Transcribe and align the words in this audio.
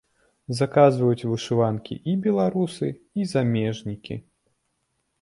Заказваюць 0.59 1.27
вышыванкі 1.33 1.99
і 2.13 2.17
беларусы, 2.25 2.93
і 3.21 3.31
замежнікі. 3.37 4.23